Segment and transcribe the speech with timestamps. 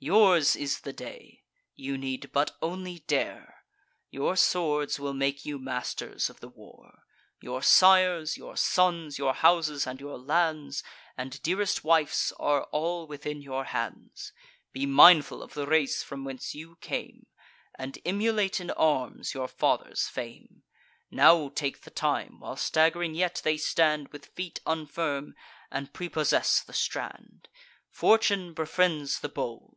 [0.00, 1.42] Yours is the day:
[1.74, 3.64] you need but only dare;
[4.12, 7.02] Your swords will make you masters of the war.
[7.40, 10.84] Your sires, your sons, your houses, and your lands,
[11.16, 14.30] And dearest wifes, are all within your hands.
[14.72, 17.26] Be mindful of the race from whence you came,
[17.76, 20.62] And emulate in arms your fathers' fame.
[21.10, 25.32] Now take the time, while stagg'ring yet they stand With feet unfirm,
[25.72, 27.48] and prepossess the strand:
[27.90, 29.74] Fortune befriends the bold."